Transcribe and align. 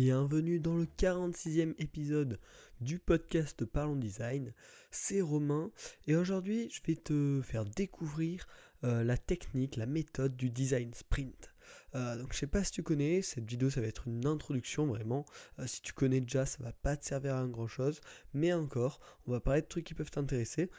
Bienvenue 0.00 0.60
dans 0.60 0.76
le 0.76 0.84
46e 0.84 1.74
épisode 1.80 2.38
du 2.80 3.00
podcast 3.00 3.64
Parlons 3.64 3.96
Design. 3.96 4.54
C'est 4.92 5.20
Romain 5.20 5.72
et 6.06 6.14
aujourd'hui 6.14 6.70
je 6.70 6.80
vais 6.86 6.94
te 6.94 7.40
faire 7.42 7.64
découvrir 7.64 8.46
euh, 8.84 9.02
la 9.02 9.16
technique, 9.16 9.74
la 9.74 9.86
méthode 9.86 10.36
du 10.36 10.50
design 10.50 10.94
sprint. 10.94 11.52
Euh, 11.96 12.16
donc 12.16 12.32
je 12.32 12.38
sais 12.38 12.46
pas 12.46 12.62
si 12.62 12.70
tu 12.70 12.84
connais, 12.84 13.22
cette 13.22 13.50
vidéo 13.50 13.70
ça 13.70 13.80
va 13.80 13.88
être 13.88 14.06
une 14.06 14.24
introduction 14.24 14.86
vraiment. 14.86 15.26
Euh, 15.58 15.66
si 15.66 15.82
tu 15.82 15.92
connais 15.92 16.20
déjà 16.20 16.46
ça 16.46 16.62
va 16.62 16.72
pas 16.72 16.96
te 16.96 17.04
servir 17.04 17.34
à 17.34 17.44
grand 17.48 17.66
chose, 17.66 18.00
mais 18.34 18.52
encore 18.52 19.00
on 19.26 19.32
va 19.32 19.40
parler 19.40 19.62
de 19.62 19.66
trucs 19.66 19.84
qui 19.84 19.94
peuvent 19.94 20.12
t'intéresser 20.12 20.70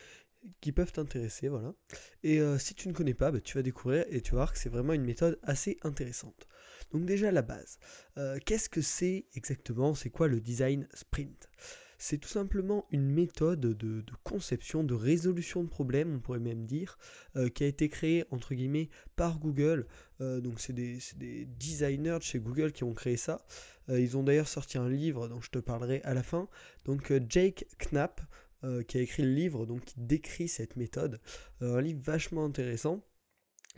qui 0.61 0.71
peuvent 0.71 0.91
t'intéresser, 0.91 1.47
voilà. 1.47 1.73
Et 2.23 2.39
si 2.57 2.75
tu 2.75 2.87
ne 2.87 2.93
connais 2.93 3.13
pas, 3.13 3.31
bah, 3.31 3.41
tu 3.41 3.55
vas 3.55 3.63
découvrir 3.63 4.05
et 4.09 4.21
tu 4.21 4.31
vas 4.31 4.37
voir 4.37 4.53
que 4.53 4.59
c'est 4.59 4.69
vraiment 4.69 4.93
une 4.93 5.03
méthode 5.03 5.39
assez 5.43 5.77
intéressante. 5.83 6.47
Donc 6.91 7.05
déjà 7.05 7.31
la 7.31 7.41
base. 7.41 7.79
Euh, 8.17 8.37
qu'est-ce 8.45 8.69
que 8.69 8.81
c'est 8.81 9.25
exactement? 9.33 9.93
C'est 9.93 10.09
quoi 10.09 10.27
le 10.27 10.39
design 10.39 10.87
sprint? 10.93 11.49
C'est 12.01 12.17
tout 12.17 12.29
simplement 12.29 12.85
une 12.91 13.09
méthode 13.09 13.59
de, 13.59 14.05
conception, 14.23 14.85
de 14.85 14.93
résolution 14.93 15.63
de 15.63 15.67
problèmes, 15.67 16.15
on 16.15 16.19
pourrait 16.19 16.39
même 16.39 16.65
dire, 16.65 16.97
euh, 17.35 17.49
qui 17.49 17.65
a 17.65 17.67
été 17.67 17.89
créée 17.89 18.23
entre 18.31 18.55
guillemets 18.55 18.89
par 19.17 19.37
Google. 19.37 19.85
Euh, 20.21 20.39
donc 20.39 20.61
c'est 20.61 20.71
des, 20.71 21.45
designers 21.45 22.17
de 22.19 22.23
chez 22.23 22.39
Google 22.39 22.71
qui 22.71 22.85
ont 22.85 22.93
créé 22.93 23.17
ça. 23.17 23.45
ils 23.89 24.15
ont 24.15 24.23
d'ailleurs 24.23 24.47
sorti 24.47 24.77
un 24.77 24.87
livre 24.87 25.27
dont 25.27 25.41
je 25.41 25.49
te 25.49 25.59
parlerai 25.59 26.01
à 26.03 26.13
la 26.13 26.23
fin. 26.23 26.47
Donc 26.85 27.11
Jake 27.27 27.65
Knapp. 27.91 28.21
Qui 28.87 28.97
a 28.97 29.01
écrit 29.01 29.23
le 29.23 29.33
livre 29.33 29.65
donc 29.65 29.85
qui 29.85 29.99
décrit 29.99 30.47
cette 30.47 30.75
méthode, 30.75 31.19
un 31.61 31.81
livre 31.81 32.01
vachement 32.03 32.45
intéressant. 32.45 33.03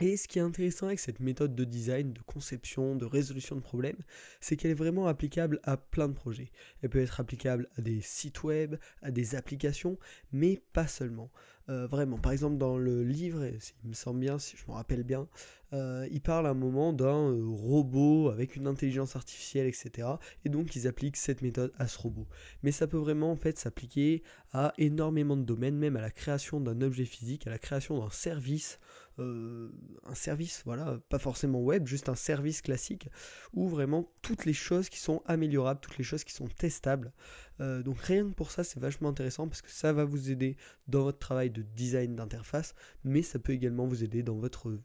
Et 0.00 0.16
ce 0.16 0.26
qui 0.26 0.38
est 0.38 0.42
intéressant 0.42 0.86
avec 0.86 0.98
cette 0.98 1.20
méthode 1.20 1.54
de 1.54 1.64
design, 1.64 2.12
de 2.12 2.22
conception, 2.22 2.96
de 2.96 3.04
résolution 3.04 3.54
de 3.54 3.60
problèmes, 3.60 4.02
c'est 4.40 4.56
qu'elle 4.56 4.72
est 4.72 4.74
vraiment 4.74 5.06
applicable 5.06 5.60
à 5.62 5.76
plein 5.76 6.08
de 6.08 6.14
projets. 6.14 6.50
Elle 6.82 6.88
peut 6.88 7.00
être 7.00 7.20
applicable 7.20 7.68
à 7.76 7.82
des 7.82 8.00
sites 8.00 8.42
web, 8.42 8.76
à 9.02 9.10
des 9.10 9.36
applications, 9.36 9.98
mais 10.32 10.60
pas 10.72 10.88
seulement. 10.88 11.30
Euh, 11.68 11.86
vraiment, 11.86 12.18
par 12.18 12.32
exemple 12.32 12.56
dans 12.56 12.76
le 12.76 13.04
livre, 13.04 13.46
il 13.84 13.90
me 13.90 13.94
semble 13.94 14.18
bien, 14.18 14.38
si 14.38 14.56
je 14.56 14.64
me 14.66 14.72
rappelle 14.72 15.04
bien, 15.04 15.28
euh, 15.72 16.06
il 16.10 16.20
parle 16.20 16.46
à 16.46 16.50
un 16.50 16.54
moment 16.54 16.92
d'un 16.92 17.30
euh, 17.30 17.44
robot 17.44 18.28
avec 18.30 18.56
une 18.56 18.66
intelligence 18.66 19.16
artificielle, 19.16 19.66
etc. 19.66 20.08
Et 20.44 20.48
donc 20.48 20.76
ils 20.76 20.86
appliquent 20.86 21.16
cette 21.16 21.42
méthode 21.42 21.72
à 21.78 21.88
ce 21.88 21.98
robot. 21.98 22.26
Mais 22.62 22.72
ça 22.72 22.86
peut 22.86 22.98
vraiment 22.98 23.32
en 23.32 23.36
fait 23.36 23.58
s'appliquer 23.58 24.22
à 24.52 24.72
énormément 24.78 25.36
de 25.36 25.44
domaines, 25.44 25.76
même 25.76 25.96
à 25.96 26.00
la 26.00 26.10
création 26.10 26.60
d'un 26.60 26.80
objet 26.82 27.04
physique, 27.04 27.46
à 27.46 27.50
la 27.50 27.58
création 27.58 27.98
d'un 27.98 28.10
service 28.10 28.78
euh, 29.18 29.70
un 30.04 30.14
service, 30.14 30.62
voilà, 30.64 30.98
pas 31.08 31.18
forcément 31.18 31.60
web, 31.60 31.86
juste 31.86 32.08
un 32.08 32.14
service 32.14 32.62
classique, 32.62 33.08
où 33.52 33.68
vraiment 33.68 34.10
toutes 34.22 34.46
les 34.46 34.54
choses 34.54 34.88
qui 34.88 34.98
sont 35.00 35.22
améliorables, 35.26 35.80
toutes 35.80 35.98
les 35.98 36.04
choses 36.04 36.24
qui 36.24 36.32
sont 36.32 36.48
testables. 36.48 37.12
Euh, 37.60 37.82
donc 37.82 37.98
rien 38.00 38.28
que 38.28 38.34
pour 38.34 38.50
ça, 38.50 38.64
c'est 38.64 38.80
vachement 38.80 39.10
intéressant 39.10 39.48
parce 39.48 39.62
que 39.62 39.70
ça 39.70 39.92
va 39.92 40.04
vous 40.04 40.30
aider 40.30 40.56
dans 40.88 41.02
votre 41.02 41.18
travail 41.18 41.50
de 41.50 41.62
design 41.62 42.16
d'interface, 42.16 42.74
mais 43.04 43.22
ça 43.22 43.38
peut 43.38 43.52
également 43.52 43.86
vous 43.86 44.02
aider 44.02 44.22
dans 44.22 44.36
votre 44.36 44.78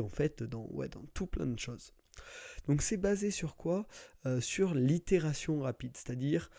en 0.00 0.08
fait, 0.08 0.42
dans, 0.42 0.66
ouais, 0.70 0.88
dans 0.88 1.04
tout 1.14 1.26
plein 1.26 1.46
de 1.46 1.58
choses. 1.58 1.94
Donc 2.66 2.82
c'est 2.82 2.96
basé 2.96 3.30
sur 3.30 3.56
quoi? 3.56 3.86
Euh, 4.26 4.40
Sur 4.40 4.74
l'itération 4.74 5.60
rapide, 5.60 5.96
c'est-à-dire 5.96 6.50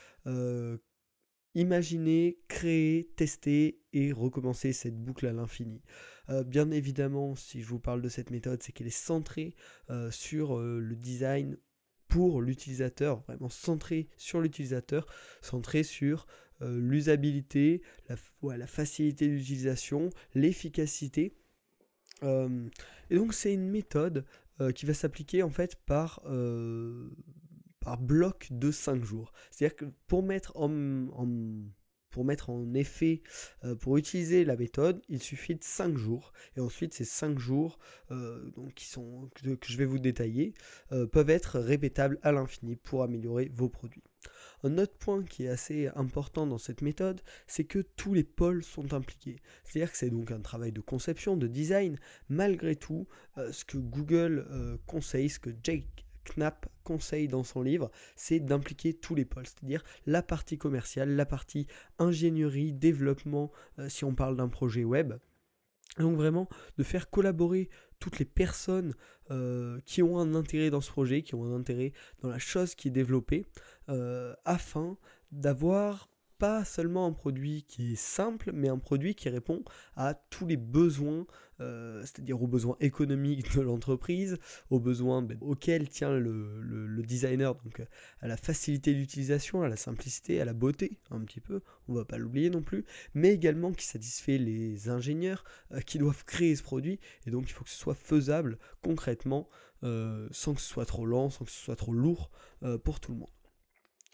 Imaginez, 1.53 2.39
créer, 2.47 3.11
tester 3.17 3.81
et 3.91 4.13
recommencer 4.13 4.71
cette 4.71 4.97
boucle 4.97 5.27
à 5.27 5.33
l'infini. 5.33 5.81
Euh, 6.29 6.45
bien 6.45 6.71
évidemment, 6.71 7.35
si 7.35 7.61
je 7.61 7.67
vous 7.67 7.79
parle 7.79 8.01
de 8.01 8.07
cette 8.07 8.29
méthode, 8.29 8.63
c'est 8.63 8.71
qu'elle 8.71 8.87
est 8.87 8.89
centrée 8.89 9.53
euh, 9.89 10.09
sur 10.11 10.57
euh, 10.57 10.79
le 10.79 10.95
design 10.95 11.57
pour 12.07 12.41
l'utilisateur, 12.41 13.21
vraiment 13.23 13.49
centrée 13.49 14.07
sur 14.15 14.39
l'utilisateur, 14.39 15.05
centrée 15.41 15.83
sur 15.83 16.27
l'usabilité, 16.63 17.81
la, 18.07 18.15
la, 18.55 18.67
facilité 18.67 19.27
d'utilisation, 19.27 20.11
l'efficacité. 20.35 21.33
Et 22.23 23.15
donc 23.15 23.33
c'est 23.33 23.53
une 23.53 23.69
méthode 23.69 24.25
qui 24.75 24.85
va 24.85 24.93
s'appliquer 24.93 25.41
en 25.41 25.49
fait 25.49 25.75
par 25.75 26.21
par 27.81 27.99
bloc 27.99 28.47
de 28.51 28.71
5 28.71 29.03
jours. 29.03 29.33
C'est-à-dire 29.49 29.75
que 29.75 29.85
pour 30.07 30.23
mettre 30.23 30.55
en, 30.55 30.69
pour 32.11 32.23
mettre 32.23 32.49
en 32.49 32.73
effet, 32.73 33.21
euh, 33.63 33.75
pour 33.75 33.97
utiliser 33.97 34.45
la 34.45 34.55
méthode, 34.55 35.01
il 35.09 35.21
suffit 35.21 35.55
de 35.55 35.63
5 35.63 35.97
jours. 35.97 36.31
Et 36.55 36.59
ensuite, 36.59 36.93
ces 36.93 37.05
5 37.05 37.39
jours, 37.39 37.79
euh, 38.11 38.51
donc, 38.51 38.73
qui 38.75 38.85
sont, 38.85 39.29
que, 39.35 39.57
je 39.65 39.77
vais 39.77 39.85
vous 39.85 39.99
détailler, 39.99 40.53
euh, 40.91 41.07
peuvent 41.07 41.29
être 41.29 41.59
répétables 41.59 42.19
à 42.21 42.31
l'infini 42.31 42.75
pour 42.75 43.03
améliorer 43.03 43.49
vos 43.53 43.69
produits. 43.69 44.03
Un 44.63 44.77
autre 44.77 44.95
point 44.97 45.23
qui 45.23 45.45
est 45.45 45.49
assez 45.49 45.87
important 45.95 46.45
dans 46.47 46.57
cette 46.57 46.81
méthode, 46.81 47.21
c'est 47.47 47.63
que 47.63 47.79
tous 47.79 48.13
les 48.13 48.23
pôles 48.23 48.63
sont 48.63 48.93
impliqués. 48.93 49.37
C'est-à-dire 49.63 49.91
que 49.91 49.97
c'est 49.97 50.09
donc 50.09 50.31
un 50.31 50.41
travail 50.41 50.71
de 50.71 50.81
conception, 50.81 51.37
de 51.37 51.47
design. 51.47 51.97
Malgré 52.29 52.75
tout, 52.75 53.07
ce 53.37 53.65
que 53.65 53.77
Google 53.77 54.45
conseille, 54.85 55.29
ce 55.29 55.39
que 55.39 55.51
Jake 55.63 56.05
Knapp 56.25 56.67
conseille 56.83 57.27
dans 57.27 57.43
son 57.43 57.61
livre, 57.61 57.91
c'est 58.15 58.39
d'impliquer 58.39 58.93
tous 58.93 59.15
les 59.15 59.25
pôles, 59.25 59.47
c'est-à-dire 59.47 59.83
la 60.05 60.21
partie 60.21 60.57
commerciale, 60.57 61.15
la 61.15 61.25
partie 61.25 61.67
ingénierie, 61.99 62.73
développement, 62.73 63.51
euh, 63.79 63.89
si 63.89 64.05
on 64.05 64.15
parle 64.15 64.37
d'un 64.37 64.49
projet 64.49 64.83
web. 64.83 65.13
Donc 65.97 66.15
vraiment 66.15 66.47
de 66.77 66.83
faire 66.83 67.09
collaborer 67.09 67.69
toutes 67.99 68.19
les 68.19 68.25
personnes 68.25 68.95
euh, 69.29 69.79
qui 69.85 70.01
ont 70.01 70.17
un 70.19 70.35
intérêt 70.35 70.69
dans 70.69 70.81
ce 70.81 70.91
projet, 70.91 71.21
qui 71.21 71.35
ont 71.35 71.45
un 71.45 71.55
intérêt 71.55 71.93
dans 72.21 72.29
la 72.29 72.39
chose 72.39 72.75
qui 72.75 72.87
est 72.87 72.91
développée, 72.91 73.45
euh, 73.89 74.33
afin 74.45 74.97
d'avoir 75.31 76.09
pas 76.37 76.65
seulement 76.65 77.05
un 77.05 77.11
produit 77.11 77.63
qui 77.67 77.93
est 77.93 77.95
simple, 77.95 78.51
mais 78.51 78.67
un 78.67 78.79
produit 78.79 79.13
qui 79.13 79.29
répond 79.29 79.63
à 79.95 80.15
tous 80.15 80.47
les 80.47 80.57
besoins, 80.57 81.27
euh, 81.61 82.01
c'est-à-dire 82.01 82.41
aux 82.41 82.47
besoins 82.47 82.75
économiques 82.79 83.55
de 83.55 83.61
l'entreprise, 83.61 84.37
aux 84.69 84.79
besoins 84.79 85.21
ben, 85.21 85.37
auxquels 85.41 85.87
tient 85.87 86.11
le, 86.11 87.01
designer, 87.03 87.55
donc 87.55 87.81
à 88.21 88.27
la 88.27 88.37
facilité 88.37 88.93
d'utilisation, 88.93 89.61
à 89.61 89.69
la 89.69 89.75
simplicité, 89.75 90.41
à 90.41 90.45
la 90.45 90.53
beauté, 90.53 90.97
un 91.09 91.19
petit 91.21 91.39
peu, 91.39 91.61
on 91.87 91.93
va 91.93 92.05
pas 92.05 92.17
l'oublier 92.17 92.49
non 92.49 92.61
plus, 92.61 92.85
mais 93.13 93.33
également 93.33 93.71
qui 93.71 93.85
satisfait 93.85 94.37
les 94.37 94.89
ingénieurs 94.89 95.43
euh, 95.71 95.81
qui 95.81 95.97
doivent 95.97 96.23
créer 96.25 96.55
ce 96.55 96.63
produit, 96.63 96.99
et 97.25 97.31
donc 97.31 97.49
il 97.49 97.53
faut 97.53 97.63
que 97.63 97.69
ce 97.69 97.77
soit 97.77 97.95
faisable 97.95 98.57
concrètement, 98.81 99.47
euh, 99.83 100.27
sans 100.31 100.53
que 100.53 100.61
ce 100.61 100.67
soit 100.67 100.85
trop 100.85 101.05
lent, 101.05 101.29
sans 101.29 101.45
que 101.45 101.51
ce 101.51 101.59
soit 101.59 101.75
trop 101.75 101.93
lourd 101.93 102.31
pour 102.83 102.99
tout 102.99 103.11
le 103.11 103.17
monde. 103.17 103.40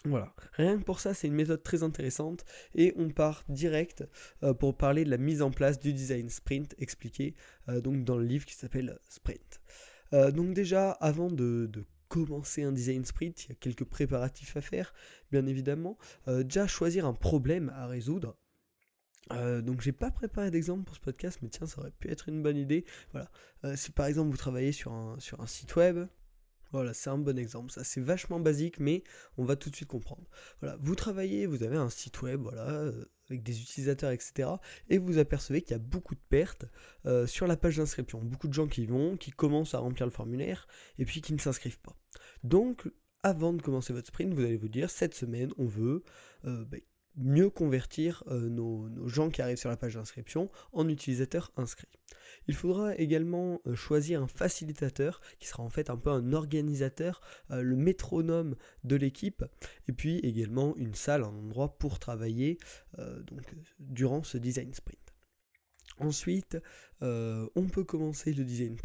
Voilà, 0.05 0.33
rien 0.53 0.77
que 0.77 0.83
pour 0.83 0.99
ça, 0.99 1.13
c'est 1.13 1.27
une 1.27 1.33
méthode 1.33 1.63
très 1.63 1.83
intéressante 1.83 2.45
et 2.75 2.93
on 2.97 3.09
part 3.09 3.43
direct 3.49 4.07
euh, 4.43 4.53
pour 4.53 4.77
parler 4.77 5.03
de 5.03 5.09
la 5.09 5.17
mise 5.17 5.41
en 5.41 5.51
place 5.51 5.79
du 5.79 5.91
design 5.91 6.29
sprint 6.29 6.75
expliqué 6.77 7.35
euh, 7.67 7.81
donc 7.81 8.03
dans 8.03 8.17
le 8.17 8.23
livre 8.23 8.45
qui 8.45 8.53
s'appelle 8.53 8.99
Sprint. 9.09 9.59
Euh, 10.13 10.31
donc 10.31 10.53
déjà, 10.53 10.91
avant 10.91 11.31
de, 11.31 11.69
commencer 12.09 12.63
un 12.63 12.71
design 12.71 13.03
sprint, 13.03 13.45
il 13.45 13.49
y 13.49 13.51
a 13.51 13.55
quelques 13.55 13.83
préparatifs 13.83 14.55
à 14.55 14.61
faire, 14.61 14.93
bien 15.29 15.45
évidemment. 15.45 15.97
déjà, 16.27 16.65
choisir 16.65 17.05
un 17.05 17.13
problème 17.13 17.69
à 17.75 17.85
résoudre. 17.85 18.37
donc 19.29 19.81
j'ai 19.81 19.91
pas 19.91 20.09
préparé 20.09 20.49
d'exemple 20.49 20.85
pour 20.85 20.95
ce 20.95 21.01
podcast, 21.01 21.39
mais 21.41 21.49
tiens, 21.49 21.67
ça 21.67 21.81
aurait 21.81 21.91
pu 21.91 22.09
être 22.09 22.29
une 22.29 22.41
bonne 22.41 22.55
idée. 22.55 22.85
Voilà, 23.11 23.29
si 23.75 23.91
par 23.91 24.05
exemple 24.05 24.29
vous 24.29 24.37
travaillez 24.37 24.71
sur 24.71 24.93
un, 24.93 25.19
sur 25.19 25.41
un 25.41 25.47
site 25.47 25.75
web, 25.75 26.07
voilà, 26.71 26.93
c'est 26.93 27.09
un 27.09 27.17
bon 27.17 27.37
exemple. 27.37 27.71
Ça, 27.71 27.83
c'est 27.83 28.01
vachement 28.01 28.39
basique, 28.39 28.79
mais 28.79 29.03
on 29.37 29.45
va 29.45 29.55
tout 29.55 29.69
de 29.69 29.75
suite 29.75 29.87
comprendre. 29.87 30.27
Voilà, 30.61 30.77
vous 30.81 30.95
travaillez, 30.95 31.45
vous 31.45 31.63
avez 31.63 31.77
un 31.77 31.89
site 31.89 32.21
web, 32.21 32.41
voilà, 32.41 32.67
euh, 32.69 33.05
avec 33.29 33.43
des 33.43 33.61
utilisateurs, 33.61 34.11
etc. 34.11 34.49
Et 34.89 34.97
vous 34.97 35.17
apercevez 35.17 35.61
qu'il 35.61 35.71
y 35.71 35.79
a 35.79 35.83
beaucoup 35.83 36.15
de 36.15 36.21
pertes 36.29 36.65
euh, 37.05 37.27
sur 37.27 37.47
la 37.47 37.57
page 37.57 37.77
d'inscription. 37.77 38.21
Beaucoup 38.21 38.47
de 38.47 38.53
gens 38.53 38.67
qui 38.67 38.85
vont, 38.85 39.17
qui 39.17 39.31
commencent 39.31 39.73
à 39.73 39.79
remplir 39.79 40.05
le 40.05 40.11
formulaire, 40.11 40.67
et 40.97 41.05
puis 41.05 41.21
qui 41.21 41.33
ne 41.33 41.39
s'inscrivent 41.39 41.79
pas. 41.79 41.95
Donc, 42.43 42.89
avant 43.23 43.53
de 43.53 43.61
commencer 43.61 43.93
votre 43.93 44.07
sprint, 44.07 44.33
vous 44.33 44.43
allez 44.43 44.57
vous 44.57 44.69
dire, 44.69 44.89
cette 44.89 45.13
semaine, 45.13 45.51
on 45.57 45.65
veut 45.65 46.03
euh, 46.45 46.65
ben, 46.65 46.81
mieux 47.17 47.49
convertir 47.49 48.23
euh, 48.27 48.49
nos, 48.49 48.89
gens 49.07 49.29
qui 49.29 49.41
arrivent 49.41 49.57
sur 49.57 49.69
la 49.69 49.77
page 49.77 49.95
d'inscription 49.95 50.49
en 50.71 50.87
utilisateurs 50.87 51.51
inscrits. 51.57 51.87
Il 52.47 52.55
faudra 52.55 52.95
également 52.95 53.61
euh, 53.67 53.75
choisir 53.75 54.21
un 54.21 54.27
facilitateur 54.27 55.21
qui 55.39 55.47
sera 55.47 55.63
en 55.63 55.69
fait 55.69 55.89
un 55.89 55.97
peu 55.97 56.11
un 56.11 56.33
organisateur, 56.33 57.21
euh, 57.51 57.61
le 57.61 57.75
métronome 57.75 58.55
de 58.83 58.95
l'équipe, 58.95 59.43
et 59.87 59.91
puis 59.91 60.19
également 60.19 60.75
une 60.77 60.95
salle, 60.95 61.23
un 61.23 61.27
endroit 61.27 61.77
pour 61.77 61.99
travailler 61.99 62.57
donc, 62.97 63.55
durant 63.79 64.23
ce 64.23 64.37
design 64.37 64.73
sprint. 64.73 65.16
Ensuite, 65.99 66.57
euh, 67.01 67.47
on 67.55 67.63
peut 67.63 67.83
commencer 67.83 68.33
le 68.33 68.43
design 68.43 68.77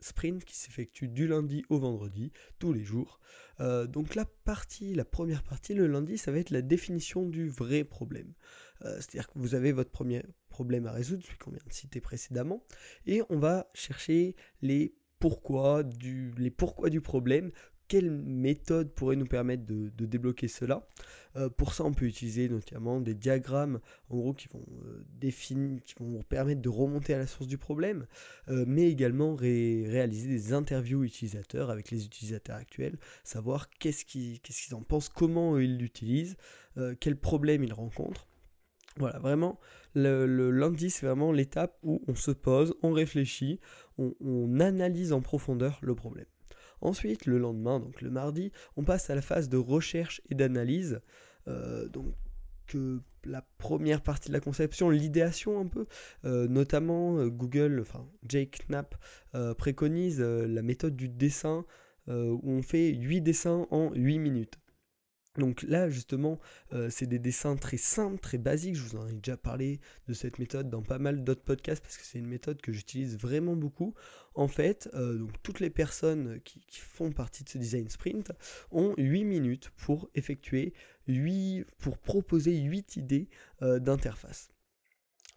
sprint 0.00 0.44
qui 0.44 0.56
s'effectue 0.56 1.08
du 1.08 1.26
lundi 1.26 1.64
au 1.68 1.78
vendredi, 1.78 2.32
tous 2.58 2.72
les 2.72 2.84
jours. 2.84 3.20
Euh, 3.60 3.86
donc 3.86 4.14
la 4.14 4.24
partie, 4.24 4.94
la 4.94 5.04
première 5.04 5.42
partie, 5.42 5.74
le 5.74 5.86
lundi, 5.86 6.16
ça 6.16 6.30
va 6.30 6.38
être 6.38 6.50
la 6.50 6.62
définition 6.62 7.26
du 7.26 7.48
vrai 7.48 7.84
problème. 7.84 8.32
Euh, 8.84 8.96
c'est-à-dire 8.96 9.28
que 9.28 9.38
vous 9.38 9.54
avez 9.54 9.72
votre 9.72 9.90
premier 9.90 10.22
problème 10.48 10.86
à 10.86 10.92
résoudre, 10.92 11.24
celui 11.24 11.38
qu'on 11.38 11.50
vient 11.50 11.60
de 11.66 11.72
citer 11.72 12.00
précédemment, 12.00 12.64
et 13.06 13.22
on 13.30 13.38
va 13.38 13.70
chercher 13.74 14.36
les 14.62 14.94
pourquoi 15.18 15.82
du, 15.82 16.32
les 16.38 16.50
pourquoi 16.50 16.88
du 16.88 17.00
problème, 17.00 17.50
quelle 17.90 18.10
méthode 18.12 18.92
pourrait 18.94 19.16
nous 19.16 19.26
permettre 19.26 19.66
de, 19.66 20.06
débloquer 20.06 20.46
cela 20.46 20.86
Pour 21.56 21.74
ça, 21.74 21.82
on 21.82 21.92
peut 21.92 22.04
utiliser 22.04 22.48
notamment 22.48 23.00
des 23.00 23.14
diagrammes, 23.14 23.80
en 24.10 24.16
gros, 24.16 24.32
qui 24.32 24.46
vont 24.46 24.64
définir, 25.18 25.82
qui 25.82 25.94
vont 25.98 26.22
permettre 26.22 26.62
de 26.62 26.68
remonter 26.68 27.14
à 27.14 27.18
la 27.18 27.26
source 27.26 27.48
du 27.48 27.58
problème, 27.58 28.06
mais 28.48 28.88
également 28.88 29.34
réaliser 29.34 30.28
des 30.28 30.52
interviews 30.52 31.02
utilisateurs 31.02 31.68
avec 31.68 31.90
les 31.90 32.06
utilisateurs 32.06 32.56
actuels, 32.56 32.96
savoir 33.24 33.68
qu'est-ce 33.70 34.04
qu'ils 34.04 34.40
en 34.72 34.82
pensent, 34.82 35.08
comment 35.08 35.58
ils 35.58 35.76
l'utilisent, 35.76 36.36
quels 37.00 37.16
problèmes 37.16 37.64
ils 37.64 37.72
rencontrent. 37.72 38.28
Voilà, 38.96 39.18
vraiment, 39.18 39.58
le, 39.94 40.50
lundi, 40.50 40.90
c'est 40.90 41.06
vraiment 41.06 41.32
l'étape 41.32 41.78
où 41.82 42.02
on 42.08 42.14
se 42.14 42.30
pose, 42.30 42.74
on 42.82 42.92
réfléchit, 42.92 43.60
on, 43.98 44.60
analyse 44.60 45.12
en 45.12 45.20
profondeur 45.20 45.78
le 45.82 45.94
problème. 45.94 46.26
Ensuite, 46.80 47.26
le 47.26 47.38
lendemain, 47.38 47.80
donc 47.80 48.00
le 48.00 48.10
mardi, 48.10 48.52
on 48.76 48.84
passe 48.84 49.10
à 49.10 49.14
la 49.14 49.22
phase 49.22 49.48
de 49.48 49.56
recherche 49.56 50.22
et 50.30 50.34
d'analyse. 50.34 51.00
Euh, 51.48 51.88
donc, 51.88 52.14
la 53.24 53.42
première 53.58 54.00
partie 54.00 54.28
de 54.28 54.32
la 54.32 54.40
conception, 54.40 54.90
l'idéation 54.90 55.60
un 55.60 55.66
peu, 55.66 55.86
euh, 56.24 56.46
notamment 56.46 57.18
euh, 57.18 57.28
Google, 57.28 57.80
enfin 57.80 58.06
Jake 58.28 58.60
Knapp 58.68 58.94
préconise 59.58 60.20
la 60.20 60.62
méthode 60.62 60.96
du 60.96 61.08
dessin 61.08 61.64
où 62.08 62.40
on 62.44 62.62
fait 62.62 62.92
8 62.92 63.20
dessins 63.20 63.66
en 63.70 63.92
8 63.94 64.18
minutes. 64.18 64.58
Donc 65.38 65.62
là, 65.62 65.88
justement, 65.88 66.40
euh, 66.72 66.90
c'est 66.90 67.06
des 67.06 67.20
dessins 67.20 67.56
très 67.56 67.76
simples, 67.76 68.18
très 68.18 68.38
basiques. 68.38 68.74
Je 68.74 68.82
vous 68.82 68.96
en 68.96 69.06
ai 69.06 69.12
déjà 69.12 69.36
parlé 69.36 69.80
de 70.08 70.12
cette 70.12 70.38
méthode 70.40 70.68
dans 70.68 70.82
pas 70.82 70.98
mal 70.98 71.22
d'autres 71.22 71.42
podcasts 71.42 71.82
parce 71.82 71.96
que 71.96 72.04
c'est 72.04 72.18
une 72.18 72.26
méthode 72.26 72.60
que 72.60 72.72
j'utilise 72.72 73.16
vraiment 73.16 73.54
beaucoup. 73.54 73.94
En 74.34 74.48
fait, 74.48 74.88
euh, 74.94 75.24
toutes 75.44 75.60
les 75.60 75.70
personnes 75.70 76.40
qui, 76.44 76.60
font 76.80 77.12
partie 77.12 77.44
de 77.44 77.48
ce 77.48 77.58
design 77.58 77.88
sprint 77.88 78.32
ont 78.72 78.94
8 78.98 79.24
minutes 79.24 79.70
pour 79.76 80.10
effectuer 80.14 80.74
8, 81.06 81.64
pour 81.78 81.98
proposer 81.98 82.56
8 82.56 82.96
idées 82.96 83.28
euh, 83.62 83.78
d'interface. 83.78 84.50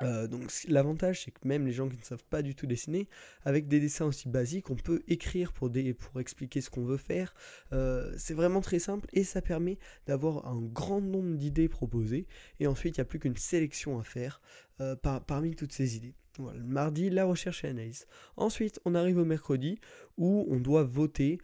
Euh, 0.04 0.28
donc 0.28 0.52
l'avantage 0.68 1.24
c'est 1.24 1.32
que 1.32 1.48
même 1.48 1.66
les 1.66 1.72
gens 1.72 1.90
qui 1.90 1.98
ne 1.98 2.04
savent 2.04 2.26
pas 2.30 2.42
du 2.42 2.56
tout 2.56 2.68
dessiner, 2.68 3.08
avec 3.46 3.68
des 3.68 3.80
dessins 3.80 4.06
aussi 4.06 4.30
basiques, 4.30 4.70
on 4.70 4.76
peut 4.76 5.02
écrire 5.08 5.54
pour, 5.54 5.72
expliquer 6.20 6.62
ce 6.62 6.70
qu'on 6.70 6.84
veut 6.84 6.98
faire. 6.98 7.34
Euh, 7.72 8.14
c'est 8.18 8.34
vraiment 8.34 8.62
très 8.62 8.80
simple 8.80 9.08
et 9.14 9.24
ça 9.24 9.42
permet 9.42 9.78
d'avoir 10.08 10.48
un 10.48 10.62
grand 10.62 11.02
nombre 11.02 11.36
d'idées 11.38 11.70
proposées 11.70 12.28
et 12.60 12.68
ensuite 12.68 12.98
il 12.98 13.00
n'y 13.00 13.04
a 13.04 13.06
plus 13.06 13.20
qu'une 13.20 13.38
sélection 13.38 14.00
à 14.00 14.04
faire 14.04 14.42
euh, 14.82 14.96
parmi 14.96 15.56
toutes 15.56 15.74
ces 15.74 15.98
idées. 15.98 16.16
Voilà, 16.40 16.58
le 16.58 16.66
mardi, 16.66 17.10
la 17.12 17.26
recherche 17.26 17.64
et 17.64 17.68
l'analyse. 17.68 18.08
Ensuite, 18.38 18.80
on 18.86 18.96
arrive 18.96 19.20
au 19.20 19.26
mercredi 19.26 19.78
où 20.18 20.48
on 20.50 20.60
doit 20.60 20.84
voter 20.84 21.38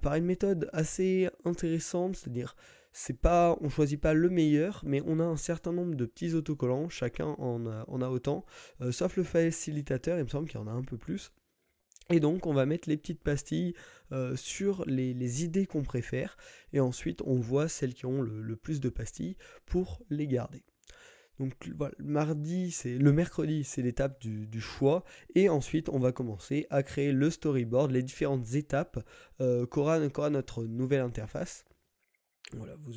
par 0.00 0.14
une 0.14 0.24
méthode 0.24 0.70
assez 0.72 1.28
intéressante, 1.44 2.16
c'est-à-dire 2.16 2.56
c'est 2.92 3.20
pas, 3.20 3.56
on 3.60 3.68
choisit 3.68 4.00
pas 4.00 4.14
le 4.14 4.28
meilleur, 4.30 4.82
mais 4.84 5.02
on 5.06 5.20
a 5.20 5.24
un 5.24 5.36
certain 5.36 5.72
nombre 5.72 5.94
de 5.94 6.06
petits 6.06 6.34
autocollants, 6.34 6.88
chacun 6.88 7.36
en 7.38 7.66
a, 7.66 8.08
autant, 8.08 8.44
euh, 8.80 8.92
sauf 8.92 9.16
le 9.16 9.22
facilitateur, 9.22 10.18
il 10.18 10.24
me 10.24 10.28
semble 10.28 10.48
qu'il 10.48 10.60
y 10.60 10.62
en 10.62 10.66
a 10.66 10.72
un 10.72 10.82
peu 10.82 10.98
plus. 10.98 11.32
Et 12.10 12.18
donc 12.18 12.46
on 12.46 12.52
va 12.52 12.66
mettre 12.66 12.88
les 12.88 12.96
petites 12.96 13.22
pastilles 13.22 13.74
euh, 14.10 14.34
sur 14.34 14.84
les, 14.86 15.44
idées 15.44 15.66
qu'on 15.66 15.84
préfère, 15.84 16.36
et 16.72 16.80
ensuite 16.80 17.22
on 17.24 17.36
voit 17.36 17.68
celles 17.68 17.94
qui 17.94 18.06
ont 18.06 18.20
le, 18.20 18.56
plus 18.56 18.80
de 18.80 18.88
pastilles 18.88 19.36
pour 19.66 20.02
les 20.10 20.26
garder. 20.26 20.64
Donc 21.38 21.54
voilà, 21.74 21.94
le 21.98 22.04
mardi, 22.04 22.70
c'est 22.70 22.98
le 22.98 23.12
mercredi, 23.12 23.64
c'est 23.64 23.80
l'étape 23.80 24.20
du, 24.20 24.60
choix, 24.60 25.04
et 25.36 25.48
ensuite 25.48 25.88
on 25.88 25.98
va 26.00 26.10
commencer 26.12 26.66
à 26.68 26.82
créer 26.82 27.12
le 27.12 27.30
storyboard, 27.30 27.92
les 27.92 28.02
différentes 28.02 28.54
étapes 28.54 28.98
euh, 29.40 29.64
qu'aura 29.64 30.00
notre 30.00 30.64
nouvelle 30.64 31.00
interface. 31.00 31.64
Voilà, 32.56 32.74
vous, 32.80 32.92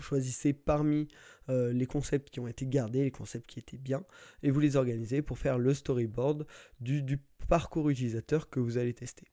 choisissez 0.00 0.52
parmi 0.52 1.08
euh, 1.48 1.72
les 1.72 1.86
concepts 1.86 2.30
qui 2.30 2.40
ont 2.40 2.48
été 2.48 2.66
gardés, 2.66 3.04
les 3.04 3.10
concepts 3.10 3.46
qui 3.46 3.58
étaient 3.58 3.78
bien, 3.78 4.04
et 4.42 4.50
vous 4.50 4.60
les 4.60 4.76
organisez 4.76 5.22
pour 5.22 5.38
faire 5.38 5.58
le 5.58 5.74
storyboard 5.74 6.46
du, 6.80 7.20
parcours 7.48 7.90
utilisateur 7.90 8.50
que 8.50 8.58
vous 8.58 8.76
allez 8.76 8.92
tester. 8.92 9.24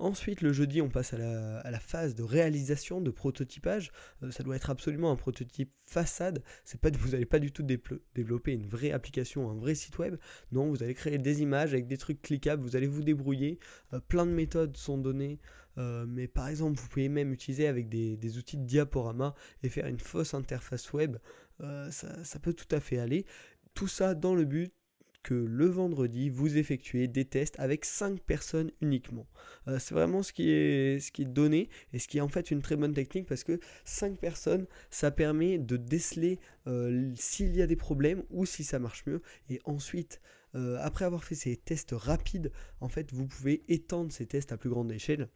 Ensuite, 0.00 0.40
le 0.40 0.52
jeudi, 0.52 0.82
on 0.82 0.88
passe 0.88 1.12
à 1.12 1.18
la, 1.18 1.78
phase 1.78 2.16
de 2.16 2.24
réalisation, 2.24 3.00
de 3.00 3.10
prototypage. 3.10 3.92
Euh, 4.24 4.32
ça 4.32 4.42
doit 4.42 4.56
être 4.56 4.70
absolument 4.70 5.12
un 5.12 5.16
prototype 5.16 5.70
façade. 5.84 6.42
C'est 6.64 6.80
pas, 6.80 6.90
vous 6.90 7.10
n'allez 7.10 7.26
pas 7.26 7.38
du 7.38 7.52
tout 7.52 7.62
développer 7.62 8.52
une 8.52 8.66
vraie 8.66 8.90
application, 8.90 9.48
un 9.50 9.54
vrai 9.54 9.76
site 9.76 9.98
web. 9.98 10.16
Non, 10.50 10.68
vous 10.68 10.82
allez 10.82 10.94
créer 10.94 11.18
des 11.18 11.42
images 11.42 11.72
avec 11.72 11.86
des 11.86 11.96
trucs 11.96 12.22
cliquables. 12.22 12.62
Vous 12.62 12.74
allez 12.74 12.88
vous 12.88 13.04
débrouiller. 13.04 13.60
Euh, 13.92 14.00
plein 14.00 14.26
de 14.26 14.32
méthodes 14.32 14.76
sont 14.76 14.98
données. 14.98 15.38
Euh, 15.80 16.04
mais 16.06 16.28
par 16.28 16.48
exemple, 16.48 16.78
vous 16.78 16.88
pouvez 16.88 17.08
même 17.08 17.32
utiliser 17.32 17.66
avec 17.66 17.88
des, 17.88 18.38
outils 18.38 18.58
de 18.58 18.64
diaporama 18.64 19.34
et 19.62 19.68
faire 19.68 19.86
une 19.86 19.98
fausse 19.98 20.34
interface 20.34 20.92
web. 20.92 21.16
Euh, 21.60 21.90
ça, 21.90 22.38
peut 22.38 22.52
tout 22.52 22.74
à 22.74 22.80
fait 22.80 22.98
aller. 22.98 23.24
Tout 23.74 23.88
ça 23.88 24.14
dans 24.14 24.34
le 24.34 24.44
but 24.44 24.72
que 25.22 25.34
le 25.34 25.66
vendredi, 25.66 26.30
vous 26.30 26.56
effectuez 26.56 27.06
des 27.06 27.26
tests 27.26 27.58
avec 27.60 27.84
5 27.84 28.20
personnes 28.20 28.70
uniquement. 28.80 29.26
Euh, 29.68 29.78
c'est 29.78 29.94
vraiment 29.94 30.22
ce 30.22 30.32
qui, 30.32 30.48
est, 30.48 31.24
donné 31.26 31.68
et 31.92 31.98
ce 31.98 32.08
qui 32.08 32.18
est 32.18 32.22
en 32.22 32.28
fait 32.28 32.50
une 32.50 32.62
très 32.62 32.76
bonne 32.76 32.94
technique 32.94 33.26
parce 33.26 33.44
que 33.44 33.60
5 33.84 34.18
personnes, 34.18 34.66
ça 34.90 35.10
permet 35.10 35.58
de 35.58 35.76
déceler 35.76 36.38
s'il 37.16 37.54
y 37.54 37.62
a 37.62 37.66
des 37.66 37.76
problèmes 37.76 38.22
ou 38.30 38.46
si 38.46 38.64
ça 38.64 38.78
marche 38.78 39.04
mieux. 39.06 39.20
Et 39.50 39.60
ensuite, 39.64 40.20
après 40.54 41.04
avoir 41.04 41.22
fait 41.22 41.34
ces 41.34 41.56
tests 41.56 41.92
rapides, 41.92 42.50
en 42.80 42.88
fait, 42.88 43.12
vous 43.12 43.26
pouvez 43.26 43.62
étendre 43.68 44.10
ces 44.12 44.24
tests 44.24 44.52
à 44.52 44.56
plus 44.56 44.70
grande 44.70 44.90
échelle 44.90 45.28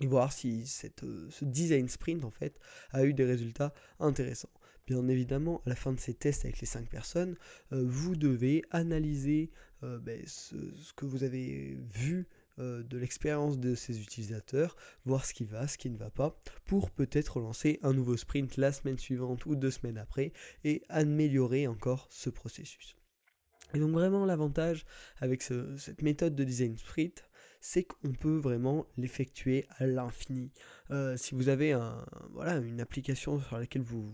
et 0.00 0.06
voir 0.06 0.32
si 0.32 0.66
cette, 0.66 1.04
euh, 1.04 1.28
ce 1.30 1.44
design 1.44 1.88
sprint 1.88 2.24
en 2.24 2.30
fait 2.30 2.58
a 2.90 3.04
eu 3.04 3.14
des 3.14 3.24
résultats 3.24 3.72
intéressants. 3.98 4.50
Bien 4.86 5.08
évidemment, 5.08 5.62
à 5.66 5.70
la 5.70 5.74
fin 5.74 5.92
de 5.92 5.98
ces 5.98 6.14
tests 6.14 6.44
avec 6.44 6.60
les 6.60 6.66
5 6.66 6.88
personnes, 6.88 7.36
euh, 7.72 7.84
vous 7.86 8.14
devez 8.14 8.62
analyser 8.70 9.50
euh, 9.82 9.98
ben, 9.98 10.22
ce, 10.26 10.54
que 10.94 11.06
vous 11.06 11.24
avez 11.24 11.78
vu 11.92 12.28
de 12.58 12.96
l'expérience 12.96 13.58
de 13.58 13.74
ces 13.74 14.00
utilisateurs, 14.00 14.76
voir 15.04 15.26
ce 15.26 15.34
qui 15.34 15.44
va, 15.44 15.68
ce 15.68 15.76
qui 15.76 15.90
ne 15.90 15.98
va 15.98 16.08
pas, 16.08 16.40
pour 16.64 16.90
peut-être 16.90 17.38
lancer 17.38 17.78
un 17.82 17.92
nouveau 17.92 18.16
sprint 18.16 18.56
la 18.56 18.72
semaine 18.72 18.96
suivante 18.96 19.44
ou 19.44 19.56
deux 19.56 19.70
semaines 19.70 19.98
après 19.98 20.32
et 20.64 20.80
améliorer 20.88 21.66
encore 21.66 22.08
ce 22.10 22.30
processus. 22.30 22.96
Et 23.74 23.78
donc 23.78 23.90
vraiment 23.90 24.24
l'avantage 24.24 24.86
avec 25.18 25.42
cette 25.42 26.00
méthode 26.00 26.34
de 26.34 26.44
design 26.44 26.78
sprint, 26.78 27.28
c'est 27.60 27.84
qu'on 27.84 28.12
peut 28.12 28.36
vraiment 28.36 28.86
l'effectuer 28.96 29.66
à 29.78 29.86
l'infini. 29.86 30.50
Euh, 30.90 31.16
si 31.16 31.34
vous 31.34 31.48
avez 31.48 31.72
un, 31.72 32.04
voilà, 32.32 32.56
une 32.58 32.80
application 32.80 33.40
sur 33.40 33.58
laquelle 33.58 33.82
vous, 33.82 34.08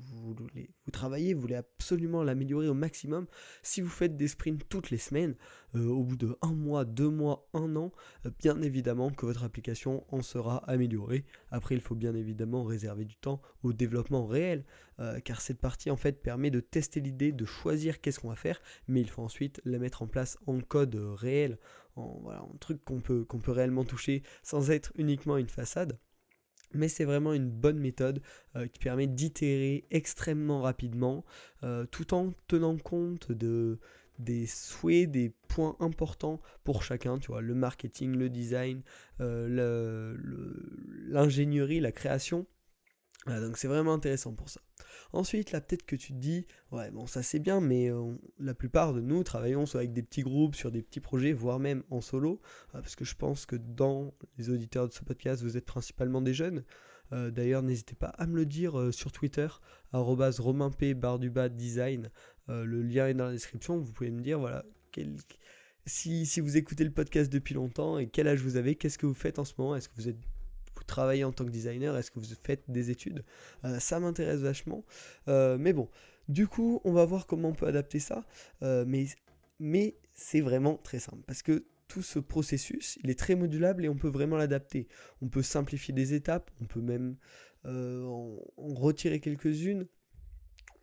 travaillez, 0.93 1.35
vous 1.35 1.41
voulez 1.41 1.57
absolument 1.57 2.23
l'améliorer 2.23 2.69
au 2.69 2.75
maximum, 2.75 3.27
si 3.63 3.81
vous 3.81 3.89
faites 3.89 4.17
des 4.17 4.29
sprints 4.29 4.67
toutes 4.69 4.91
les 4.91 4.99
semaines, 4.99 5.35
euh, 5.75 5.87
au 5.87 6.03
bout 6.03 6.17
de 6.17 6.37
un 6.43 6.53
mois, 6.53 6.85
deux 6.85 7.11
mois, 7.11 7.49
un 7.53 7.77
an, 7.77 7.93
euh, 8.27 8.31
bien 8.39 8.61
évidemment 8.63 9.11
que 9.11 9.27
votre 9.27 9.45
application 9.45 10.05
en 10.09 10.23
sera 10.23 10.59
améliorée. 10.71 11.25
Après, 11.51 11.75
il 11.75 11.81
faut 11.81 11.95
bien 11.95 12.15
évidemment 12.15 12.65
réserver 12.65 13.05
du 13.05 13.17
temps 13.17 13.43
au 13.63 13.73
développement 13.73 14.27
réel, 14.27 14.65
car 15.25 15.41
cette 15.41 15.59
partie 15.59 15.91
en 15.91 15.97
fait 15.97 16.23
permet 16.23 16.53
de 16.53 16.61
tester 16.61 17.01
l'idée, 17.01 17.33
de 17.33 17.45
choisir 17.45 18.01
qu'est-ce 18.01 18.21
qu'on 18.21 18.29
va 18.29 18.37
faire, 18.37 18.61
mais 18.87 19.01
il 19.01 19.11
faut 19.11 19.23
ensuite 19.23 19.61
la 19.65 19.81
mettre 19.81 20.03
en 20.03 20.07
place 20.07 20.39
en 20.47 20.61
code 20.61 20.95
réel, 20.95 21.59
en, 21.97 22.19
voilà, 22.23 22.43
en 22.43 22.57
truc 22.61 22.85
qu'on 22.85 23.01
peut, 23.01 23.25
peut 23.25 23.53
réellement 23.53 23.85
toucher 23.85 24.23
sans 24.43 24.71
être 24.71 24.93
uniquement 24.97 25.37
une 25.37 25.49
façade 25.49 25.99
mais 26.75 26.89
c'est 26.89 27.05
vraiment 27.05 27.33
une 27.33 27.51
bonne 27.51 27.79
méthode 27.79 28.23
euh, 28.57 28.67
qui 28.67 28.79
permet 28.79 29.07
d'itérer 29.07 29.85
extrêmement 29.91 30.63
rapidement 30.63 31.25
euh, 31.63 31.87
tout 31.87 32.15
en 32.15 32.33
tenant 32.49 32.77
compte 32.77 33.31
de, 33.33 33.79
des 34.19 34.47
souhaits, 34.47 35.11
des 35.11 35.33
points 35.49 35.77
importants 35.81 36.41
pour 36.65 36.83
chacun, 36.83 37.19
tu 37.19 37.29
vois, 37.29 37.41
le 37.41 37.55
marketing, 37.55 38.17
le 38.17 38.29
design, 38.29 38.83
euh, 39.21 40.17
l'ingénierie, 41.09 41.81
la 41.81 41.93
création. 41.93 42.47
Donc 43.27 43.57
c'est 43.57 43.69
vraiment 43.69 43.95
intéressant 43.95 44.33
pour 44.33 44.49
ça. 44.49 44.61
Ensuite, 45.13 45.53
là, 45.53 45.61
peut-être 45.61 45.85
que 45.85 45.97
tu 45.97 46.13
te 46.13 46.19
dis, 46.19 46.47
ouais, 46.71 46.91
bon, 46.91 47.07
ça 47.07 47.23
c'est 47.23 47.39
bien, 47.39 47.61
mais 47.61 47.91
euh, 47.91 48.15
la 48.39 48.55
plupart 48.55 48.95
de 48.95 49.01
nous 49.01 49.23
travaillons 49.23 49.67
soit 49.67 49.81
avec 49.81 49.93
des 49.93 50.03
petits 50.03 50.23
groupes, 50.23 50.55
sur 50.55 50.71
des 50.71 50.83
petits 50.83 51.01
projets, 51.01 51.33
voire 51.33 51.59
même 51.59 51.83
en 51.91 52.01
solo, 52.01 52.41
euh, 52.75 52.81
parce 52.81 52.97
que 52.97 53.05
je 53.05 53.15
pense 53.15 53.45
que 53.45 53.57
dans 53.57 54.15
les 54.39 54.49
auditeurs 54.49 54.89
de 54.89 54.93
ce 54.93 55.05
podcast, 55.05 55.43
vous 55.43 55.57
êtes 55.57 55.67
principalement 55.67 56.23
des 56.23 56.33
jeunes. 56.33 56.65
Euh, 57.13 57.31
d'ailleurs, 57.31 57.63
n'hésitez 57.63 57.95
pas 57.95 58.09
à 58.09 58.27
me 58.27 58.37
le 58.37 58.47
dire 58.47 58.93
sur 58.93 59.13
Twitter, 59.13 59.49
romainp 59.93 60.79
design. 61.51 62.11
le 62.49 62.83
lien 62.83 63.09
est 63.09 63.15
dans 63.15 63.27
la 63.27 63.33
description. 63.33 63.79
Vous 63.79 63.93
pouvez 63.93 64.11
me 64.11 64.23
dire, 64.23 64.39
voilà, 64.39 64.65
si, 65.85 66.25
si 66.25 66.41
vous 66.41 66.57
écoutez 66.57 66.85
le 66.85 66.91
podcast 66.91 67.31
depuis 67.31 67.55
longtemps 67.55 67.99
et 67.99 68.09
quel 68.09 68.29
âge 68.29 68.41
vous 68.41 68.57
avez, 68.57 68.77
qu'est-ce 68.77 68.97
que 68.97 69.07
vous 69.07 69.15
faites 69.15 69.39
en 69.39 69.45
ce 69.45 69.53
moment? 69.59 69.77
Est-ce 69.77 69.91
que 69.91 69.97
vous 69.97 70.09
êtes 70.09 70.19
vous 70.77 70.85
travaillez 70.85 71.25
en 71.25 71.33
tant 71.33 71.45
que 71.45 71.51
designer, 71.51 71.97
est-ce 71.97 72.11
que 72.11 72.19
vous 72.19 72.35
faites 72.43 72.65
des 72.69 72.91
études? 72.91 73.25
Euh, 73.65 73.79
Ça 73.81 74.01
m'intéresse 74.01 74.41
vachement. 74.41 74.85
Euh, 75.29 75.57
mais 75.59 75.73
bon, 75.73 75.89
du 76.29 76.47
coup, 76.47 76.81
on 76.85 76.93
va 76.93 77.05
voir 77.05 77.27
comment 77.27 77.49
on 77.49 77.55
peut 77.55 77.67
adapter 77.67 77.99
ça. 77.99 78.25
Euh, 78.63 78.85
mais 78.87 79.07
mais 79.59 79.97
c'est 80.13 80.41
vraiment 80.41 80.77
très 80.77 80.99
simple. 80.99 81.23
Parce 81.27 81.43
que 81.43 81.67
tout 81.89 82.03
ce 82.03 82.19
processus, 82.19 82.99
il 83.05 83.11
est 83.11 83.19
très 83.19 83.35
modulable 83.35 83.85
et 83.85 83.89
on 83.89 83.97
peut 83.97 84.09
vraiment 84.09 84.37
l'adapter. 84.37 84.89
On 85.21 85.29
peut 85.29 85.43
simplifier 85.43 85.95
des 85.95 86.15
étapes, 86.15 86.51
on 86.61 86.65
peut 86.65 86.81
même 86.81 87.17
en, 87.65 88.39
retirer 88.57 89.21
quelques-unes 89.21 89.87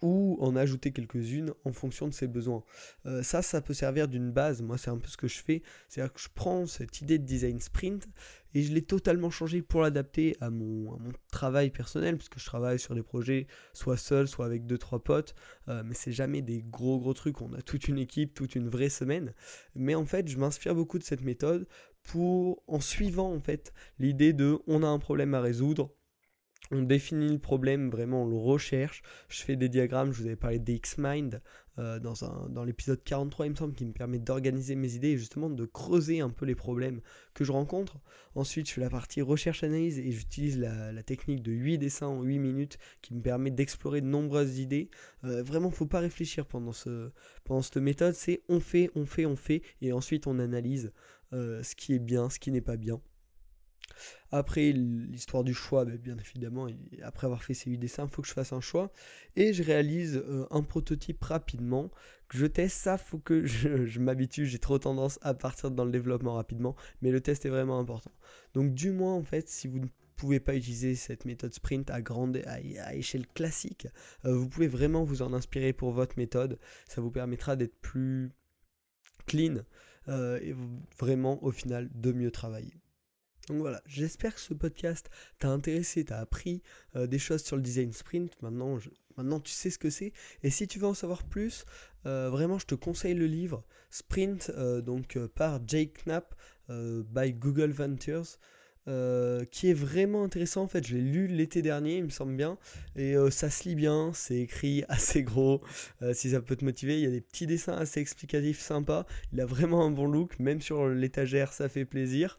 ou 0.02 0.38
en 0.40 0.56
ajouter 0.56 0.92
quelques-unes 0.92 1.54
en 1.66 1.72
fonction 1.72 2.08
de 2.08 2.14
ses 2.14 2.28
besoins. 2.28 2.64
Euh, 3.06 3.24
ça, 3.24 3.42
ça 3.42 3.62
peut 3.62 3.74
servir 3.74 4.08
d'une 4.08 4.32
base. 4.32 4.62
Moi, 4.62 4.78
c'est 4.78 4.90
un 4.90 4.98
peu 4.98 5.08
ce 5.08 5.18
que 5.18 5.28
je 5.28 5.40
fais. 5.40 5.62
C'est-à-dire 5.88 6.14
que 6.14 6.22
je 6.22 6.30
prends 6.34 6.66
cette 6.66 7.02
idée 7.02 7.18
de 7.18 7.26
design 7.26 7.60
sprint 7.60 8.08
et 8.54 8.64
je 8.64 8.74
l'ai 8.74 8.82
totalement 8.82 9.30
changé 9.30 9.62
pour 9.62 9.82
l'adapter 9.82 10.36
à 10.42 10.50
mon, 10.50 10.98
travail 11.32 11.70
personnel, 11.70 12.18
puisque 12.18 12.40
je 12.40 12.46
travaille 12.46 12.80
sur 12.80 12.96
des 12.96 13.04
projets 13.04 13.48
soit 13.74 13.98
seul, 13.98 14.28
soit 14.28 14.46
avec 14.46 14.66
deux 14.66 14.78
trois 14.78 15.04
potes, 15.04 15.36
euh, 15.68 15.84
mais 15.86 15.94
c'est 15.94 16.12
jamais 16.12 16.42
des 16.42 16.64
gros 16.64 17.00
gros 17.00 17.14
trucs. 17.14 17.42
On 17.42 17.54
a 17.54 17.62
toute 17.62 17.88
une 17.88 18.00
équipe, 18.00 18.34
toute 18.34 18.56
une 18.56 18.68
vraie 18.68 18.90
semaine. 18.90 19.34
Mais 19.76 19.96
en 19.96 20.06
fait, 20.06 20.28
je 20.28 20.38
m'inspire 20.38 20.74
beaucoup 20.74 20.98
de 20.98 21.04
cette 21.04 21.22
méthode 21.22 21.68
pour, 22.04 22.64
en 22.68 22.80
suivant 22.80 23.32
en 23.34 23.40
fait 23.40 23.74
l'idée 24.00 24.34
de 24.34 24.60
on 24.68 24.82
a 24.84 24.88
un 24.88 25.00
problème 25.00 25.34
à 25.34 25.42
résoudre, 25.42 25.94
on 26.72 26.84
définit 26.84 27.32
le 27.32 27.40
problème, 27.40 27.90
vraiment 27.90 28.24
on 28.24 28.28
le 28.28 28.36
recherche. 28.36 29.02
Je 29.28 29.42
fais 29.42 29.56
des 29.56 29.70
diagrammes, 29.70 30.12
je 30.12 30.22
vous 30.22 30.28
avais 30.28 30.36
parlé 30.36 30.60
d'X-Mind 30.60 31.42
euh, 31.80 32.00
dans, 32.00 32.14
dans 32.50 32.64
l'épisode 32.64 33.02
43 33.04 33.46
il 33.46 33.50
me 33.52 33.56
semble, 33.56 33.74
qui 33.74 33.86
me 33.86 33.94
permet 33.94 34.20
d'organiser 34.20 34.76
mes 34.76 34.96
idées 34.96 35.10
et 35.10 35.18
justement 35.18 35.50
de 35.50 35.66
creuser 35.66 36.20
un 36.20 36.30
peu 36.30 36.46
les 36.46 36.56
problèmes 36.56 37.02
que 37.34 37.44
je 37.44 37.52
rencontre. 37.52 37.98
Ensuite 38.36 38.68
je 38.68 38.74
fais 38.74 38.82
la 38.82 38.90
partie 38.90 39.22
recherche-analyse 39.22 39.98
et 39.98 40.12
j'utilise 40.12 40.60
la, 40.60 41.02
technique 41.04 41.42
de 41.42 41.52
8 41.52 41.78
dessins 41.78 42.08
en 42.08 42.22
8 42.22 42.38
minutes 42.38 42.78
qui 43.02 43.16
me 43.16 43.22
permet 43.22 43.50
d'explorer 43.50 44.02
de 44.02 44.08
nombreuses 44.08 44.60
idées. 44.60 44.90
Euh, 45.24 45.42
vraiment 45.42 45.72
faut 45.72 45.88
pas 45.88 46.00
réfléchir 46.00 46.46
pendant, 46.46 46.74
ce, 46.74 47.12
pendant 47.46 47.62
cette 47.62 47.78
méthode, 47.78 48.14
c'est 48.14 48.44
on 48.50 48.60
fait, 48.60 48.92
on 48.96 49.06
fait, 49.06 49.26
on 49.26 49.36
fait 49.36 49.64
et 49.82 49.92
ensuite 49.92 50.28
on 50.28 50.38
analyse 50.38 50.92
euh, 51.34 51.64
ce 51.64 51.76
qui 51.76 51.94
est 51.94 52.00
bien, 52.00 52.30
ce 52.30 52.38
qui 52.38 52.52
n'est 52.52 52.62
pas 52.62 52.78
bien. 52.78 53.02
Après 54.32 54.72
l'histoire 54.72 55.44
du 55.44 55.54
choix, 55.54 55.86
ben, 55.86 55.98
bien 55.98 56.18
évidemment, 56.18 56.68
après 57.02 57.26
avoir 57.26 57.44
fait 57.44 57.54
ces 57.54 57.70
8 57.70 57.78
dessins, 57.78 58.06
il 58.06 58.10
faut 58.10 58.22
que 58.22 58.28
je 58.28 58.34
fasse 58.34 58.54
un 58.54 58.62
choix. 58.62 58.92
Et 59.36 59.54
je 59.54 59.64
réalise 59.64 60.18
euh, 60.18 60.46
un 60.52 60.62
prototype 60.62 61.24
rapidement, 61.24 61.90
je 62.32 62.46
teste. 62.46 62.78
Ça, 62.78 62.98
faut 62.98 63.20
que 63.20 63.46
je, 63.46 64.00
m'habitue. 64.00 64.46
J'ai 64.46 64.60
trop 64.60 64.78
tendance 64.78 65.20
à 65.22 65.34
partir 65.34 65.72
dans 65.72 65.86
le 65.86 65.92
développement 65.92 66.36
rapidement, 66.36 66.76
mais 67.02 67.12
le 67.12 67.22
test 67.22 67.46
est 67.46 67.50
vraiment 67.50 67.80
important. 67.80 68.12
Donc 68.54 68.74
du 68.74 68.92
moins, 68.92 69.16
en 69.16 69.24
fait, 69.24 69.50
si 69.50 69.68
vous 69.68 69.80
ne 69.80 69.88
pouvez 70.16 70.40
pas 70.40 70.56
utiliser 70.56 70.96
cette 70.96 71.26
méthode 71.26 71.54
sprint 71.54 71.90
à 71.90 72.02
grande 72.02 72.42
échelle 72.94 73.28
classique, 73.28 73.88
euh, 74.26 74.36
vous 74.36 74.50
pouvez 74.50 74.68
vraiment 74.68 75.04
vous 75.04 75.22
en 75.22 75.34
inspirer 75.34 75.74
pour 75.74 75.92
votre 75.92 76.18
méthode. 76.18 76.60
Ça 76.88 77.02
vous 77.02 77.12
permettra 77.12 77.56
d'être 77.56 77.80
plus 77.82 78.32
clean 79.26 79.64
euh, 80.08 80.40
et 80.42 80.56
vraiment 80.98 81.44
au 81.44 81.52
final 81.52 81.90
de 81.94 82.12
mieux 82.12 82.32
travailler. 82.32 82.74
Donc 83.50 83.62
voilà, 83.62 83.82
j'espère 83.88 84.36
que 84.36 84.42
ce 84.42 84.54
podcast 84.54 85.10
t'a 85.40 85.50
intéressé, 85.50 86.06
t'a 86.06 86.20
appris 86.20 86.62
euh, 86.96 87.08
des 87.08 87.18
choses 87.18 87.44
sur 87.44 87.56
le 87.56 87.64
design 87.64 87.92
sprint. 87.92 88.40
Maintenant, 88.44 88.80
tu 89.40 89.52
sais 89.52 89.72
ce 89.72 89.80
que 89.80 89.90
c'est. 89.90 90.14
Et 90.44 90.52
si 90.52 90.68
tu 90.68 90.78
veux 90.78 90.86
en 90.86 90.94
savoir 90.94 91.24
plus, 91.24 91.66
euh, 92.06 92.30
vraiment, 92.30 92.60
je 92.60 92.68
te 92.68 92.76
conseille 92.76 93.16
le 93.16 93.26
livre 93.26 93.66
Sprint, 93.90 94.52
euh, 94.56 94.82
donc 94.82 95.18
par 95.36 95.60
Jake 95.68 96.06
Knapp, 96.06 96.36
by 96.70 97.34
Google 97.34 97.72
Ventures. 97.72 98.38
qui 98.86 99.70
est 99.70 99.74
vraiment 99.74 100.24
intéressant 100.24 100.64
en 100.64 100.68
fait, 100.68 100.86
je 100.86 100.96
l'ai 100.96 101.02
lu 101.02 101.26
l'été 101.26 101.64
dernier, 101.64 101.98
il 101.98 102.04
me 102.04 102.10
semble 102.10 102.36
bien, 102.36 102.60
et 102.96 103.16
ça 103.32 103.50
se 103.50 103.68
lit 103.68 103.74
bien, 103.76 104.12
c'est 104.14 104.38
écrit 104.38 104.84
assez 104.90 105.24
gros, 105.24 105.64
si 106.14 106.30
ça 106.30 106.42
peut 106.42 106.56
te 106.56 106.64
motiver, 106.64 107.00
il 107.00 107.04
y 107.04 107.08
a 107.08 107.12
des 107.12 107.22
petits 107.22 107.48
dessins 107.48 107.74
assez 107.74 108.00
explicatifs 108.00 108.60
sympas, 108.60 109.08
il 109.34 109.42
a 109.42 109.48
vraiment 109.48 109.84
un 109.84 109.90
bon 109.90 110.06
look, 110.06 110.38
même 110.38 110.62
sur 110.62 110.88
l'étagère 110.88 111.54
ça 111.54 111.70
fait 111.70 111.86
plaisir, 111.86 112.38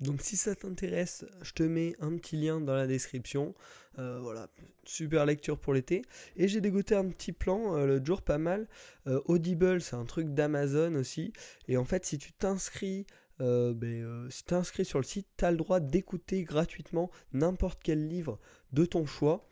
donc 0.00 0.20
si 0.20 0.36
ça 0.36 0.54
t'intéresse, 0.54 1.24
je 1.42 1.52
te 1.52 1.62
mets 1.62 1.94
un 2.00 2.16
petit 2.16 2.36
lien 2.36 2.60
dans 2.60 2.74
la 2.74 2.86
description. 2.86 3.54
Euh, 3.98 4.18
voilà, 4.20 4.48
super 4.84 5.24
lecture 5.24 5.58
pour 5.58 5.72
l'été. 5.72 6.02
Et 6.36 6.48
j'ai 6.48 6.60
dégoté 6.60 6.94
un 6.94 7.08
petit 7.08 7.32
plan 7.32 7.76
le 7.76 7.80
euh, 7.80 7.86
l'autre 7.86 8.04
jour, 8.04 8.20
pas 8.20 8.36
mal. 8.36 8.68
Euh, 9.06 9.22
Audible, 9.24 9.80
c'est 9.80 9.96
un 9.96 10.04
truc 10.04 10.34
d'Amazon 10.34 10.94
aussi. 10.96 11.32
Et 11.68 11.78
en 11.78 11.84
fait, 11.84 12.04
si 12.04 12.18
tu 12.18 12.32
t'inscris... 12.32 13.06
Ben, 13.38 14.30
si 14.30 14.44
t'inscris 14.44 14.86
sur 14.86 14.98
le 14.98 15.04
site, 15.04 15.28
tu 15.36 15.44
as 15.44 15.50
le 15.50 15.58
droit 15.58 15.78
d'écouter 15.78 16.42
gratuitement 16.42 17.10
n'importe 17.34 17.80
quel 17.82 18.08
livre 18.08 18.38
de 18.72 18.86
ton 18.86 19.04
choix. 19.04 19.46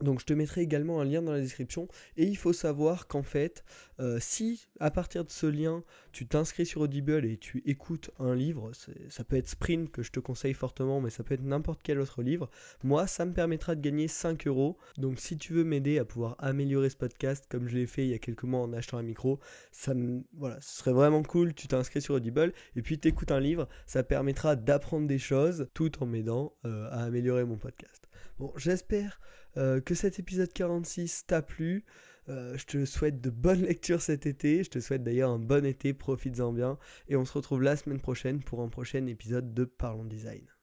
Donc 0.00 0.20
je 0.20 0.26
te 0.26 0.32
mettrai 0.32 0.62
également 0.62 1.00
un 1.00 1.04
lien 1.04 1.22
dans 1.22 1.32
la 1.32 1.40
description 1.40 1.86
et 2.16 2.24
il 2.24 2.36
faut 2.36 2.52
savoir 2.52 3.06
qu'en 3.06 3.22
fait 3.22 3.64
euh, 4.00 4.18
si 4.20 4.66
à 4.80 4.90
partir 4.90 5.24
de 5.24 5.30
ce 5.30 5.46
lien 5.46 5.84
tu 6.10 6.26
t'inscris 6.26 6.66
sur 6.66 6.80
Audible 6.80 7.24
et 7.24 7.36
tu 7.36 7.62
écoutes 7.64 8.10
un 8.18 8.34
livre, 8.34 8.72
ça 9.08 9.22
peut 9.22 9.36
être 9.36 9.48
Sprint 9.48 9.90
que 9.92 10.02
je 10.02 10.10
te 10.10 10.18
conseille 10.18 10.52
fortement 10.52 11.00
mais 11.00 11.10
ça 11.10 11.22
peut 11.22 11.34
être 11.34 11.44
n'importe 11.44 11.80
quel 11.82 12.00
autre 12.00 12.22
livre, 12.22 12.50
moi 12.82 13.06
ça 13.06 13.24
me 13.24 13.32
permettra 13.32 13.76
de 13.76 13.80
gagner 13.80 14.08
5 14.08 14.48
euros. 14.48 14.76
Donc 14.98 15.20
si 15.20 15.38
tu 15.38 15.52
veux 15.52 15.64
m'aider 15.64 15.98
à 15.98 16.04
pouvoir 16.04 16.34
améliorer 16.38 16.90
ce 16.90 16.96
podcast 16.96 17.46
comme 17.48 17.68
je 17.68 17.76
l'ai 17.76 17.86
fait 17.86 18.04
il 18.04 18.10
y 18.10 18.14
a 18.14 18.18
quelques 18.18 18.44
mois 18.44 18.60
en 18.60 18.72
achetant 18.72 18.98
un 18.98 19.02
micro, 19.02 19.38
ça 19.70 19.94
voilà, 20.32 20.60
ce 20.60 20.78
serait 20.78 20.92
vraiment 20.92 21.22
cool, 21.22 21.54
tu 21.54 21.68
t'inscris 21.68 22.02
sur 22.02 22.16
Audible 22.16 22.52
et 22.74 22.82
puis 22.82 22.98
tu 22.98 23.08
écoutes 23.08 23.30
un 23.30 23.40
livre, 23.40 23.68
ça 23.86 24.02
permettra 24.02 24.56
d'apprendre 24.56 25.06
des 25.06 25.18
choses 25.18 25.68
tout 25.72 26.02
en 26.02 26.06
m'aidant 26.06 26.52
euh, 26.64 26.88
à 26.90 27.04
améliorer 27.04 27.44
mon 27.44 27.58
podcast. 27.58 28.03
Bon 28.38 28.52
j'espère 28.56 29.20
euh, 29.56 29.80
que 29.80 29.94
cet 29.94 30.18
épisode 30.18 30.52
46 30.52 31.26
t'a 31.26 31.42
plu. 31.42 31.84
Euh, 32.28 32.56
je 32.56 32.64
te 32.64 32.84
souhaite 32.84 33.20
de 33.20 33.30
bonnes 33.30 33.62
lectures 33.66 34.02
cet 34.02 34.26
été. 34.26 34.64
Je 34.64 34.70
te 34.70 34.80
souhaite 34.80 35.02
d'ailleurs 35.04 35.30
un 35.30 35.38
bon 35.38 35.64
été, 35.64 35.92
profites-en 35.92 36.52
bien. 36.52 36.78
Et 37.08 37.16
on 37.16 37.24
se 37.24 37.32
retrouve 37.32 37.62
la 37.62 37.76
semaine 37.76 38.00
prochaine 38.00 38.42
pour 38.42 38.60
un 38.60 38.68
prochain 38.68 39.06
épisode 39.06 39.54
de 39.54 39.64
Parlons 39.64 40.04
Design. 40.04 40.53